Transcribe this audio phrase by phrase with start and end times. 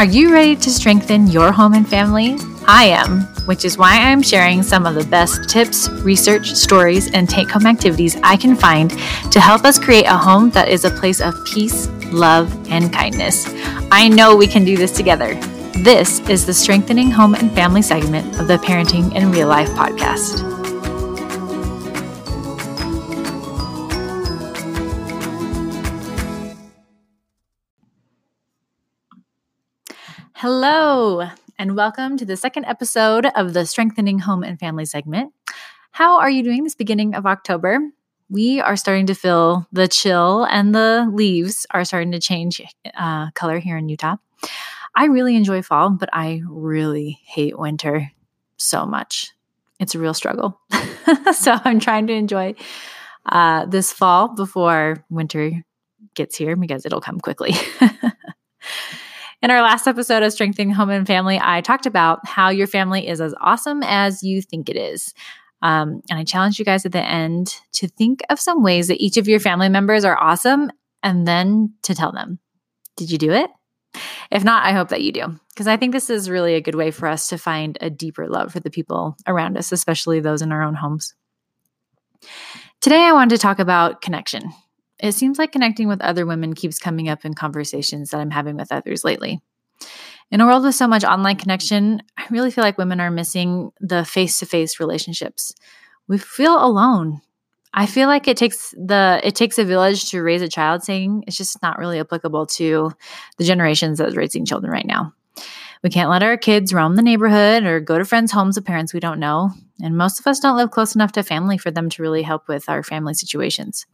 [0.00, 2.38] Are you ready to strengthen your home and family?
[2.66, 7.28] I am, which is why I'm sharing some of the best tips, research, stories, and
[7.28, 8.88] take home activities I can find
[9.30, 13.44] to help us create a home that is a place of peace, love, and kindness.
[13.92, 15.34] I know we can do this together.
[15.84, 20.59] This is the Strengthening Home and Family segment of the Parenting in Real Life podcast.
[30.40, 35.34] Hello, and welcome to the second episode of the Strengthening Home and Family segment.
[35.90, 37.78] How are you doing this beginning of October?
[38.30, 42.62] We are starting to feel the chill, and the leaves are starting to change
[42.96, 44.16] uh, color here in Utah.
[44.94, 48.10] I really enjoy fall, but I really hate winter
[48.56, 49.32] so much.
[49.78, 50.58] It's a real struggle.
[51.34, 52.54] so I'm trying to enjoy
[53.26, 55.62] uh, this fall before winter
[56.14, 57.52] gets here because it'll come quickly.
[59.42, 63.08] In our last episode of Strengthening Home and Family, I talked about how your family
[63.08, 65.14] is as awesome as you think it is.
[65.62, 69.02] Um, and I challenged you guys at the end to think of some ways that
[69.02, 70.70] each of your family members are awesome
[71.02, 72.38] and then to tell them.
[72.96, 73.50] Did you do it?
[74.30, 76.74] If not, I hope that you do, because I think this is really a good
[76.74, 80.42] way for us to find a deeper love for the people around us, especially those
[80.42, 81.14] in our own homes.
[82.82, 84.52] Today, I wanted to talk about connection
[85.02, 88.56] it seems like connecting with other women keeps coming up in conversations that I'm having
[88.56, 89.40] with others lately.
[90.30, 93.72] In a world with so much online connection, I really feel like women are missing
[93.80, 95.52] the face to face relationships.
[96.06, 97.20] We feel alone.
[97.72, 101.24] I feel like it takes the it takes a village to raise a child saying
[101.26, 102.92] it's just not really applicable to
[103.38, 105.12] the generations that's raising children right now.
[105.82, 108.92] We can't let our kids roam the neighborhood or go to friends' homes of parents
[108.92, 109.50] we don't know.
[109.82, 112.48] And most of us don't live close enough to family for them to really help
[112.48, 113.86] with our family situations.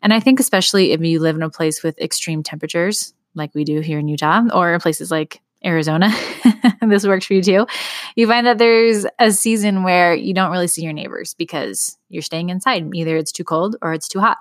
[0.00, 3.64] And I think, especially if you live in a place with extreme temperatures, like we
[3.64, 6.10] do here in Utah, or places like Arizona,
[6.80, 7.66] this works for you too.
[8.14, 12.22] You find that there's a season where you don't really see your neighbors because you're
[12.22, 12.88] staying inside.
[12.94, 14.38] Either it's too cold or it's too hot.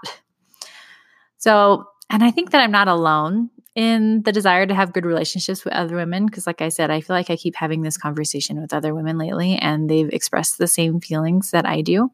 [1.39, 5.65] So, and I think that I'm not alone in the desire to have good relationships
[5.65, 8.59] with other women because like i said i feel like i keep having this conversation
[8.59, 12.09] with other women lately and they've expressed the same feelings that i do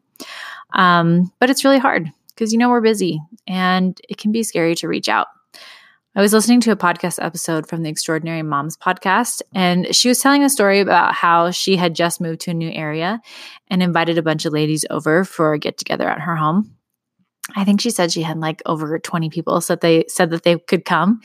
[0.74, 4.74] um, but it's really hard because you know we're busy and it can be scary
[4.74, 5.28] to reach out
[6.14, 10.20] I was listening to a podcast episode from the Extraordinary Moms podcast, and she was
[10.20, 13.18] telling a story about how she had just moved to a new area
[13.68, 16.76] and invited a bunch of ladies over for a get together at her home.
[17.56, 20.58] I think she said she had like over 20 people said they said that they
[20.58, 21.20] could come.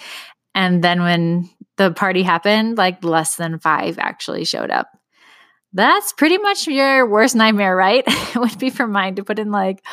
[0.56, 4.88] And then when the party happened, like less than five actually showed up.
[5.74, 8.04] That's pretty much your worst nightmare, right?
[8.08, 9.86] it would be for mine to put in like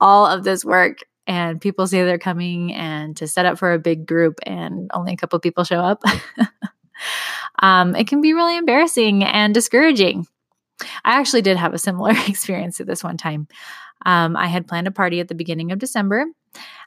[0.00, 3.78] all of this work and people say they're coming and to set up for a
[3.78, 6.02] big group and only a couple people show up.
[7.58, 10.26] um, it can be really embarrassing and discouraging.
[11.04, 13.48] I actually did have a similar experience to this one time.
[14.04, 16.26] Um, I had planned a party at the beginning of December,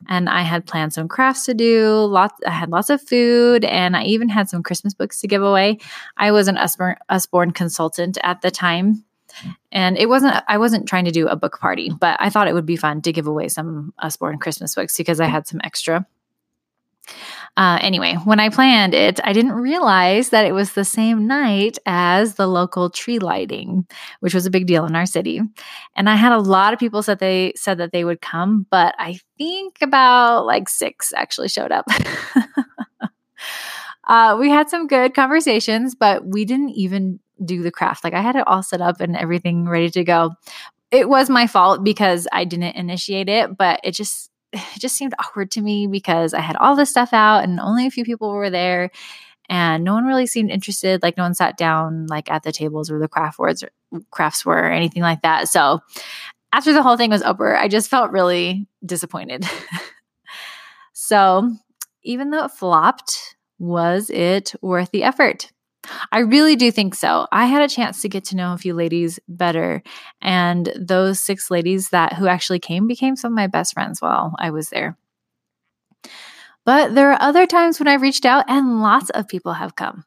[0.08, 2.06] and I had planned some crafts to do.
[2.06, 5.44] Lots, I had lots of food, and I even had some Christmas books to give
[5.44, 5.80] away.
[6.16, 9.04] I was an Usborne, Usborne consultant at the time,
[9.72, 10.44] and it wasn't.
[10.48, 13.02] I wasn't trying to do a book party, but I thought it would be fun
[13.04, 16.06] to give away some Usborne Christmas books because I had some extra.
[17.57, 21.79] Uh, anyway, when I planned it, I didn't realize that it was the same night
[21.88, 23.88] as the local tree lighting,
[24.19, 25.41] which was a big deal in our city.
[25.95, 28.94] And I had a lot of people said they said that they would come, but
[29.00, 31.88] I think about like six actually showed up.
[34.07, 38.03] uh, we had some good conversations, but we didn't even do the craft.
[38.03, 40.31] Like I had it all set up and everything ready to go.
[40.91, 45.13] It was my fault because I didn't initiate it, but it just it just seemed
[45.19, 48.31] awkward to me because I had all this stuff out and only a few people
[48.31, 48.91] were there
[49.50, 52.90] and no one really seemed interested like no one sat down like at the tables
[52.91, 55.47] where the craft words or mm, crafts were or anything like that.
[55.47, 55.80] So
[56.53, 59.46] after the whole thing was over i just felt really disappointed.
[61.07, 61.56] So
[62.03, 65.51] even though it flopped was it worth the effort
[66.12, 67.28] I really do think so.
[67.31, 69.84] I had a chance to get to know a few ladies better,
[70.22, 74.36] and those six ladies that who actually came became some of my best friends while
[74.39, 74.98] I was there.
[76.66, 80.04] But there are other times when I've reached out and lots of people have come.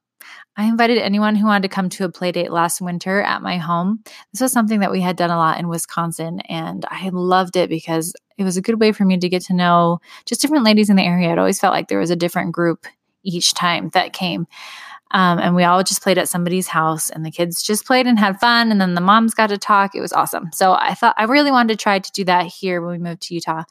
[0.56, 3.56] I invited anyone who wanted to come to a play date last winter at my
[3.56, 4.02] home.
[4.32, 7.70] This was something that we had done a lot in Wisconsin, and I loved it
[7.70, 10.90] because it was a good way for me to get to know just different ladies
[10.90, 11.32] in the area.
[11.32, 12.86] It always felt like there was a different group
[13.22, 14.46] each time that came.
[15.12, 18.18] Um, and we all just played at somebody's house, and the kids just played and
[18.18, 18.70] had fun.
[18.70, 19.94] And then the moms got to talk.
[19.94, 20.50] It was awesome.
[20.52, 23.22] So I thought I really wanted to try to do that here when we moved
[23.22, 23.64] to Utah.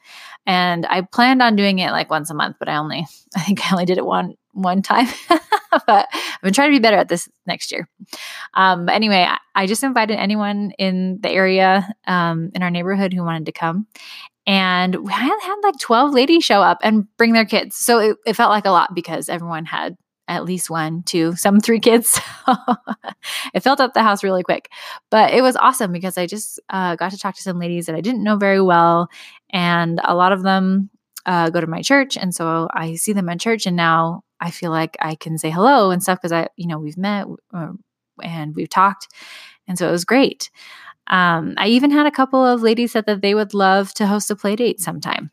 [0.45, 3.05] And I planned on doing it like once a month, but I only,
[3.35, 5.07] I think I only did it one one time.
[5.29, 7.87] but I'm gonna try to be better at this next year.
[8.53, 13.23] Um, anyway, I, I, just invited anyone in the area um, in our neighborhood who
[13.23, 13.87] wanted to come.
[14.47, 17.75] And we had, had like 12 ladies show up and bring their kids.
[17.75, 19.95] So it, it felt like a lot because everyone had
[20.29, 22.21] at least one, two, some three kids.
[23.53, 24.69] it filled up the house really quick.
[25.09, 27.95] But it was awesome because I just uh, got to talk to some ladies that
[27.95, 29.09] I didn't know very well.
[29.49, 30.91] And a lot of them
[31.25, 32.15] uh, go to my church.
[32.15, 33.65] And so I see them at church.
[33.65, 36.77] And now I feel like I can say hello and stuff because I, you know,
[36.77, 37.71] we've met uh,
[38.21, 39.07] and we've talked.
[39.67, 40.51] And so it was great.
[41.07, 44.29] Um, I even had a couple of ladies said that they would love to host
[44.29, 45.31] a play date sometime.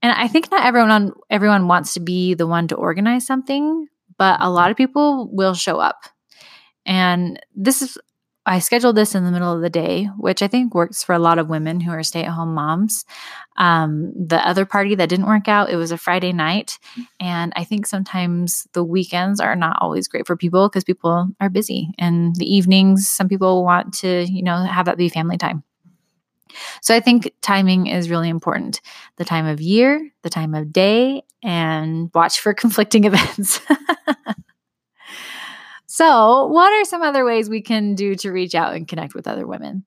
[0.00, 3.88] And I think not everyone on, everyone wants to be the one to organize something,
[4.18, 6.04] but a lot of people will show up.
[6.84, 7.98] And this is
[8.44, 11.18] I scheduled this in the middle of the day, which I think works for a
[11.20, 13.04] lot of women who are stay at home moms.
[13.56, 16.78] Um, the other party that didn't work out, it was a Friday night.
[17.20, 21.50] And I think sometimes the weekends are not always great for people because people are
[21.50, 21.90] busy.
[21.98, 25.62] And the evenings, some people want to, you know, have that be family time.
[26.80, 28.80] So I think timing is really important.
[29.16, 33.60] The time of year, the time of day, and watch for conflicting events.
[35.94, 39.28] So, what are some other ways we can do to reach out and connect with
[39.28, 39.84] other women?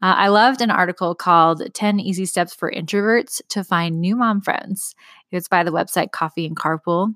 [0.00, 4.40] Uh, I loved an article called 10 Easy Steps for Introverts to Find New Mom
[4.40, 4.94] Friends.
[5.32, 7.12] It's by the website Coffee and Carpool.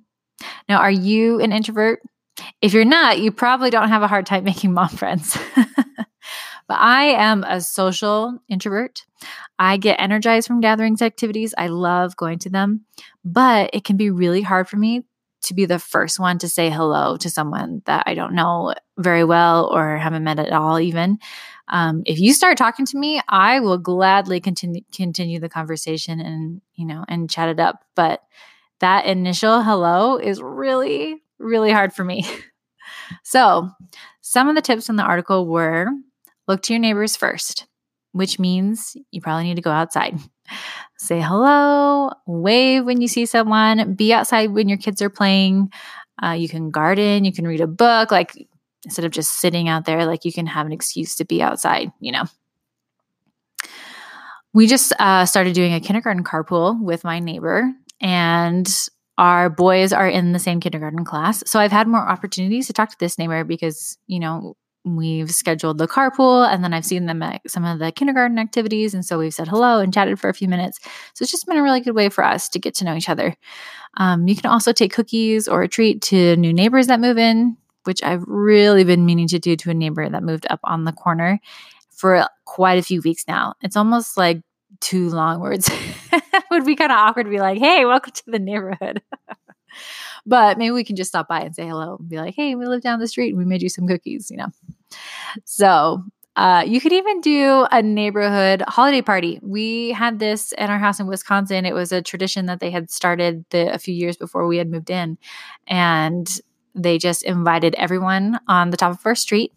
[0.69, 2.01] Now, are you an introvert?
[2.61, 5.39] If you're not, you probably don't have a hard time making mom friends.
[6.69, 9.05] But I am a social introvert.
[9.59, 11.55] I get energized from gatherings activities.
[11.57, 12.85] I love going to them,
[13.25, 15.05] but it can be really hard for me
[15.43, 19.25] to be the first one to say hello to someone that I don't know very
[19.25, 21.19] well or haven't met at all, even.
[21.69, 26.61] Um, if you start talking to me, I will gladly continue continue the conversation and
[26.75, 27.85] you know and chat it up.
[27.95, 28.23] But
[28.81, 32.27] that initial hello is really really hard for me.
[33.23, 33.71] so,
[34.21, 35.89] some of the tips in the article were
[36.49, 37.67] look to your neighbors first,
[38.13, 40.19] which means you probably need to go outside
[40.99, 45.71] say hello, wave when you see someone, be outside when your kids are playing.
[46.23, 48.49] Uh, you can garden, you can read a book, like
[48.85, 51.93] instead of just sitting out there, like you can have an excuse to be outside,
[52.01, 52.25] you know.
[54.55, 57.71] We just uh, started doing a kindergarten carpool with my neighbor,
[58.01, 58.67] and
[59.19, 61.43] our boys are in the same kindergarten class.
[61.47, 65.79] So I've had more opportunities to talk to this neighbor because, you know, we've scheduled
[65.79, 68.95] the carpool and then I've seen them at some of the kindergarten activities.
[68.95, 70.79] And so we've said hello and chatted for a few minutes.
[71.15, 73.09] So it's just been a really good way for us to get to know each
[73.09, 73.35] other.
[73.97, 77.57] Um, you can also take cookies or a treat to new neighbors that move in,
[77.85, 80.93] which I've really been meaning to do to a neighbor that moved up on the
[80.93, 81.41] corner
[81.91, 83.55] for quite a few weeks now.
[83.63, 84.43] It's almost like
[84.81, 85.69] two long words.
[86.13, 89.03] it would be kind of awkward to be like, hey, welcome to the neighborhood.
[90.27, 92.67] but maybe we can just stop by and say hello and be like, hey, we
[92.67, 94.49] live down the street and we made you some cookies, you know.
[95.45, 96.03] So
[96.37, 99.39] uh, you could even do a neighborhood holiday party.
[99.43, 101.65] We had this in our house in Wisconsin.
[101.65, 104.71] It was a tradition that they had started the, a few years before we had
[104.71, 105.17] moved in.
[105.67, 106.29] And
[106.75, 109.53] they just invited everyone on the top of our street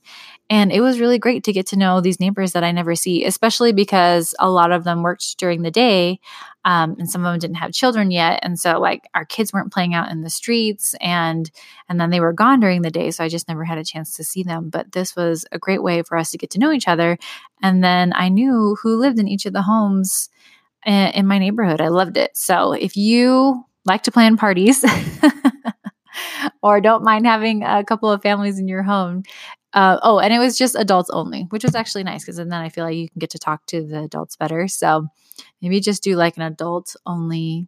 [0.49, 3.23] and it was really great to get to know these neighbors that I never see,
[3.23, 6.19] especially because a lot of them worked during the day
[6.65, 8.39] um, and some of them didn't have children yet.
[8.41, 11.49] And so like our kids weren't playing out in the streets and
[11.87, 13.11] and then they were gone during the day.
[13.11, 14.69] So I just never had a chance to see them.
[14.69, 17.17] But this was a great way for us to get to know each other.
[17.61, 20.29] And then I knew who lived in each of the homes
[20.83, 21.79] in, in my neighborhood.
[21.79, 22.35] I loved it.
[22.35, 24.83] So if you like to plan parties,
[26.61, 29.23] or don't mind having a couple of families in your home,
[29.73, 32.69] uh, oh, and it was just adults only, which was actually nice because then I
[32.69, 34.67] feel like you can get to talk to the adults better.
[34.67, 35.07] So
[35.61, 37.67] maybe just do like an adult only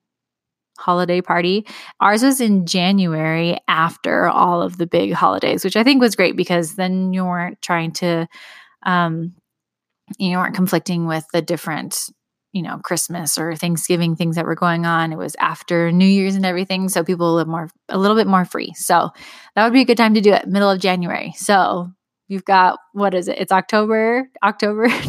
[0.79, 1.65] holiday party.
[1.99, 6.35] Ours was in January after all of the big holidays, which I think was great
[6.35, 8.27] because then you weren't trying to,
[8.83, 9.35] um,
[10.17, 12.09] you weren't conflicting with the different
[12.53, 15.11] you know christmas or thanksgiving things that were going on.
[15.11, 18.45] It was after new year's and everything so people live more a little bit more
[18.45, 18.73] free.
[18.75, 19.09] So
[19.55, 21.33] that would be a good time to do it middle of january.
[21.35, 21.89] So
[22.27, 23.39] you've got what is it?
[23.39, 24.87] It's october october.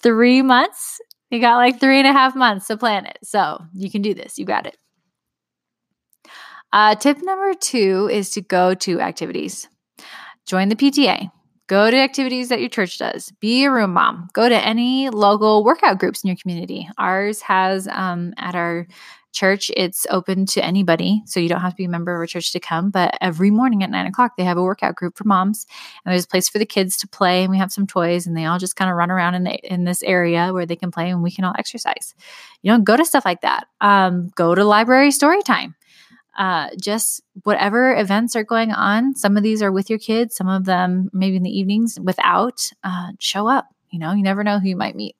[0.00, 1.00] Three months?
[1.30, 3.18] You got like three and a half months to plan it.
[3.22, 4.38] So you can do this.
[4.38, 4.76] You got it.
[6.72, 9.68] Uh, tip number two is to go to activities.
[10.46, 11.30] Join the pta
[11.68, 13.30] Go to activities that your church does.
[13.40, 14.28] Be a room mom.
[14.32, 16.88] Go to any local workout groups in your community.
[16.96, 18.86] Ours has um, at our
[19.32, 21.22] church, it's open to anybody.
[21.26, 22.90] So you don't have to be a member of a church to come.
[22.90, 25.66] But every morning at nine o'clock, they have a workout group for moms.
[26.04, 27.42] And there's a place for the kids to play.
[27.42, 28.26] And we have some toys.
[28.26, 30.76] And they all just kind of run around in, the, in this area where they
[30.76, 32.14] can play and we can all exercise.
[32.62, 33.68] You know, go to stuff like that.
[33.80, 35.74] Um, go to library story time.
[36.38, 39.14] Uh, just whatever events are going on.
[39.16, 42.70] Some of these are with your kids, some of them maybe in the evenings without.
[42.84, 43.66] Uh, show up.
[43.90, 45.16] You know, you never know who you might meet.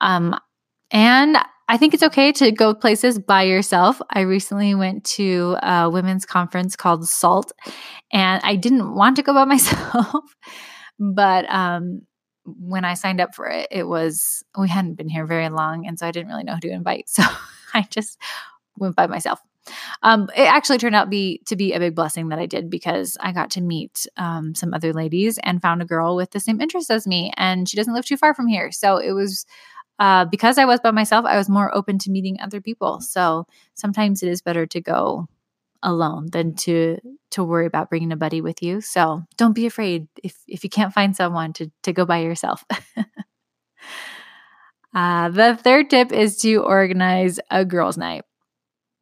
[0.00, 0.38] Um,
[0.90, 1.36] and
[1.68, 4.00] I think it's okay to go places by yourself.
[4.10, 7.52] I recently went to a women's conference called SALT,
[8.12, 10.36] and I didn't want to go by myself,
[10.98, 12.02] but um,
[12.44, 15.98] when I signed up for it, it was we hadn't been here very long, and
[15.98, 17.08] so I didn't really know who to invite.
[17.14, 17.22] So
[17.72, 18.18] I just
[18.80, 19.40] went by myself.
[20.02, 23.16] Um, it actually turned out be to be a big blessing that I did because
[23.20, 26.60] I got to meet um, some other ladies and found a girl with the same
[26.60, 28.72] interests as me, and she doesn't live too far from here.
[28.72, 29.44] So it was
[29.98, 33.00] uh, because I was by myself, I was more open to meeting other people.
[33.00, 35.28] So sometimes it is better to go
[35.82, 36.98] alone than to
[37.30, 38.80] to worry about bringing a buddy with you.
[38.80, 42.64] So don't be afraid if if you can't find someone to to go by yourself.
[44.94, 48.24] uh, the third tip is to organize a girls' night.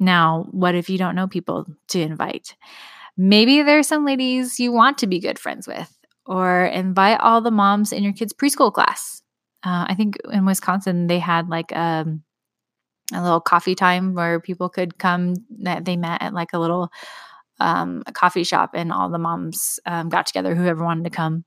[0.00, 2.54] Now, what if you don't know people to invite?
[3.16, 5.92] Maybe there's some ladies you want to be good friends with,
[6.24, 9.22] or invite all the moms in your kids' preschool class.
[9.64, 12.22] Uh, I think in Wisconsin they had like a, um,
[13.12, 15.34] a little coffee time where people could come.
[15.62, 16.90] That they met at like a little
[17.58, 20.54] um, a coffee shop, and all the moms um, got together.
[20.54, 21.44] Whoever wanted to come,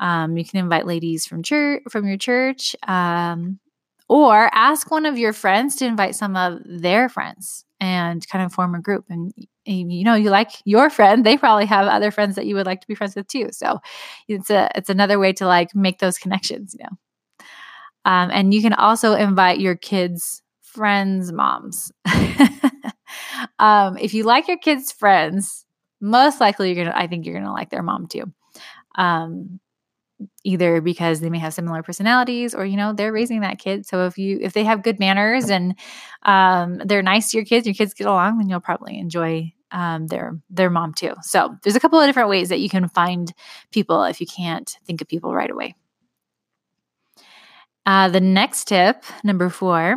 [0.00, 3.60] um, you can invite ladies from church from your church, um,
[4.08, 8.52] or ask one of your friends to invite some of their friends and kind of
[8.52, 9.04] form a group.
[9.08, 9.32] And
[9.66, 12.80] you know you like your friend they probably have other friends that you would like
[12.80, 13.48] to be friends with too.
[13.52, 13.80] So
[14.28, 16.96] it's a it's another way to like make those connections you know.
[18.04, 21.92] Um, and you can also invite your kids friends moms.
[23.58, 25.64] Um, if you like your kids friends
[26.00, 28.24] most likely you're gonna i think you're gonna like their mom too.
[28.96, 29.60] Um,
[30.44, 33.86] either because they may have similar personalities or you know they're raising that kid.
[33.86, 35.74] So if you if they have good manners and
[36.24, 40.06] um, they're nice to your kids your kids get along then you'll probably enjoy um,
[40.06, 41.14] their their mom too.
[41.22, 43.32] So there's a couple of different ways that you can find
[43.70, 45.74] people if you can't think of people right away.
[47.86, 49.96] Uh, the next tip number four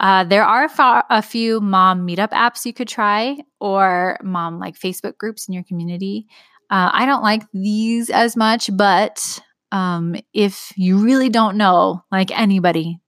[0.00, 4.58] uh, there are a, fa- a few mom meetup apps you could try or mom
[4.58, 6.26] like facebook groups in your community
[6.70, 9.40] uh, I don't like these as much, but
[9.72, 13.00] um, if you really don't know like anybody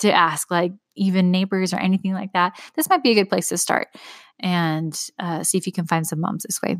[0.00, 3.48] to ask, like even neighbors or anything like that, this might be a good place
[3.48, 3.88] to start
[4.40, 6.76] and uh, see if you can find some moms this way.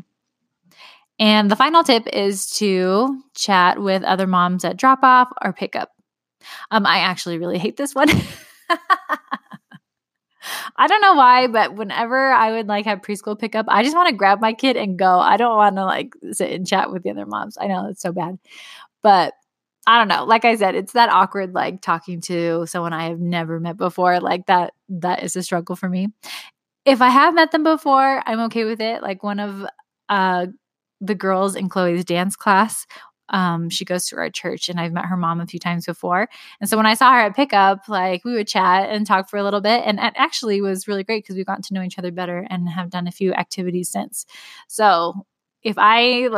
[1.17, 5.91] And the final tip is to chat with other moms at drop off or pickup.
[6.71, 8.09] Um, I actually really hate this one.
[10.77, 14.09] I don't know why, but whenever I would like have preschool pickup, I just want
[14.09, 15.19] to grab my kid and go.
[15.19, 17.57] I don't want to like sit and chat with the other moms.
[17.59, 18.37] I know it's so bad.
[19.01, 19.33] But
[19.87, 20.25] I don't know.
[20.25, 24.19] Like I said, it's that awkward like talking to someone I have never met before.
[24.19, 26.09] Like that that is a struggle for me.
[26.85, 29.01] If I have met them before, I'm okay with it.
[29.01, 29.65] Like one of
[30.09, 30.47] uh
[31.01, 32.85] the girls in Chloe's dance class
[33.29, 36.27] um, she goes to our church and I've met her mom a few times before.
[36.59, 39.37] And so when I saw her at pickup, like we would chat and talk for
[39.37, 39.83] a little bit.
[39.85, 42.69] And it actually was really great because we've gotten to know each other better and
[42.69, 44.25] have done a few activities since.
[44.67, 45.25] So
[45.63, 46.29] if I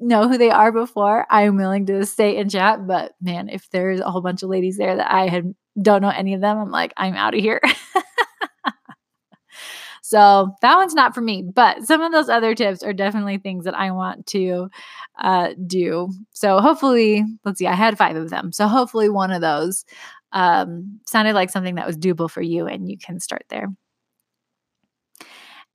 [0.00, 2.86] know who they are before, I'm willing to stay and chat.
[2.86, 6.08] But man, if there's a whole bunch of ladies there that I had don't know
[6.08, 7.60] any of them, I'm like, I'm out of here.
[10.06, 13.64] So that one's not for me, but some of those other tips are definitely things
[13.64, 14.68] that I want to
[15.18, 16.10] uh, do.
[16.30, 18.52] So hopefully, let's see, I had five of them.
[18.52, 19.86] So hopefully, one of those
[20.32, 23.68] um, sounded like something that was doable for you and you can start there.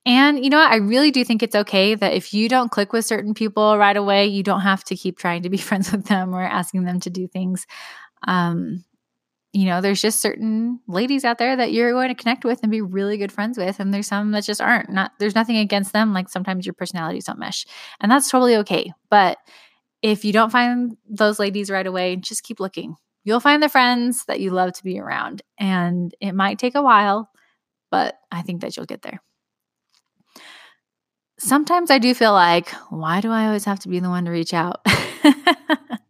[0.06, 0.70] And you know what?
[0.70, 3.96] I really do think it's okay that if you don't click with certain people right
[3.96, 7.00] away, you don't have to keep trying to be friends with them or asking them
[7.00, 7.66] to do things.
[8.28, 8.84] Um,
[9.52, 12.70] you know, there's just certain ladies out there that you're going to connect with and
[12.70, 13.80] be really good friends with.
[13.80, 14.90] And there's some that just aren't.
[14.90, 16.12] Not there's nothing against them.
[16.12, 17.66] Like sometimes your personalities don't mesh.
[18.00, 18.92] And that's totally okay.
[19.10, 19.38] But
[20.02, 22.94] if you don't find those ladies right away, just keep looking.
[23.24, 25.42] You'll find the friends that you love to be around.
[25.58, 27.28] And it might take a while,
[27.90, 29.20] but I think that you'll get there.
[31.38, 34.30] Sometimes I do feel like, why do I always have to be the one to
[34.30, 34.84] reach out?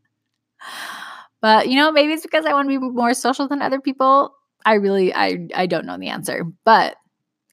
[1.42, 4.34] But you know, maybe it's because I want to be more social than other people.
[4.64, 6.44] I really I I don't know the answer.
[6.64, 6.96] But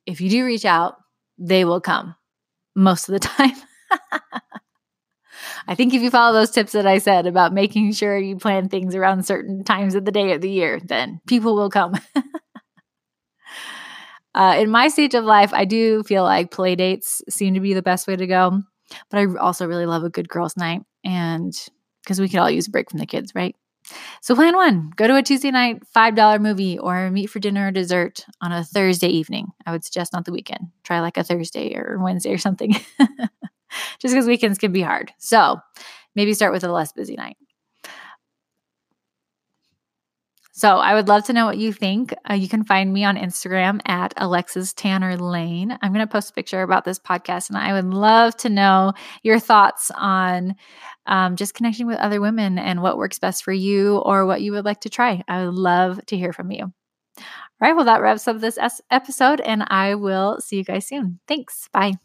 [0.06, 0.96] if you do reach out,
[1.38, 2.16] they will come
[2.76, 3.56] most of the time.
[5.68, 8.70] I think if you follow those tips that I said about making sure you plan
[8.70, 11.96] things around certain times of the day or the year, then people will come.
[14.36, 17.74] uh, in my stage of life, I do feel like play dates seem to be
[17.74, 18.62] the best way to go.
[19.10, 21.54] But I also really love a good girls' night, and
[22.04, 23.56] because we could all use a break from the kids, right?
[24.22, 27.72] So, plan one go to a Tuesday night $5 movie or meet for dinner or
[27.72, 29.48] dessert on a Thursday evening.
[29.66, 30.68] I would suggest not the weekend.
[30.84, 32.74] Try like a Thursday or Wednesday or something,
[34.00, 35.12] just because weekends can be hard.
[35.18, 35.58] So,
[36.16, 37.38] maybe start with a less busy night.
[40.58, 42.16] So I would love to know what you think.
[42.28, 45.78] Uh, you can find me on Instagram at Alexis Tanner Lane.
[45.84, 48.94] I'm going to post a picture about this podcast, and I would love to know
[49.22, 50.56] your thoughts on
[51.06, 54.52] um, just connecting with other women and what works best for you or what you
[54.54, 55.22] would like to try.
[55.28, 56.64] I would love to hear from you.
[56.64, 56.74] All
[57.62, 57.76] right.
[57.76, 58.58] Well, that wraps up this
[58.90, 61.20] episode, and I will see you guys soon.
[61.28, 61.70] Thanks.
[61.72, 62.00] Bye.